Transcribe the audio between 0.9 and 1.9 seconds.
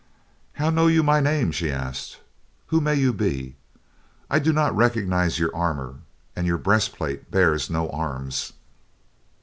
my name?" she